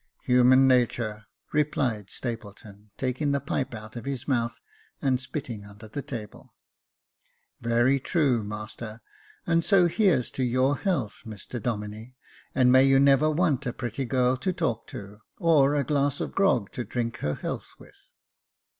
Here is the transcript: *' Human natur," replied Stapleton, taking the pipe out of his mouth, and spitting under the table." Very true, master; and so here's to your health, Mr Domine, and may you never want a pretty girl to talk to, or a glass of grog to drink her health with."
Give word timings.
*' 0.11 0.21
Human 0.23 0.67
natur," 0.67 1.25
replied 1.53 2.09
Stapleton, 2.09 2.89
taking 2.97 3.33
the 3.33 3.39
pipe 3.39 3.75
out 3.75 3.95
of 3.95 4.05
his 4.05 4.27
mouth, 4.27 4.59
and 4.99 5.21
spitting 5.21 5.63
under 5.63 5.87
the 5.87 6.01
table." 6.01 6.55
Very 7.61 7.99
true, 7.99 8.43
master; 8.43 9.01
and 9.45 9.63
so 9.63 9.85
here's 9.85 10.31
to 10.31 10.41
your 10.43 10.75
health, 10.77 11.21
Mr 11.23 11.61
Domine, 11.61 12.15
and 12.55 12.71
may 12.71 12.83
you 12.83 12.99
never 12.99 13.29
want 13.29 13.67
a 13.67 13.73
pretty 13.73 14.05
girl 14.05 14.37
to 14.37 14.51
talk 14.51 14.87
to, 14.87 15.19
or 15.37 15.75
a 15.75 15.83
glass 15.83 16.19
of 16.19 16.33
grog 16.33 16.71
to 16.71 16.83
drink 16.83 17.17
her 17.17 17.35
health 17.35 17.75
with." 17.77 18.09